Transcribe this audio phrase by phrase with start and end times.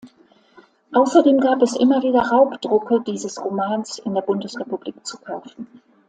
[0.93, 5.67] Außerdem gab es immer wieder Raubdrucke dieses Romans in der Bundesrepublik zu kaufen.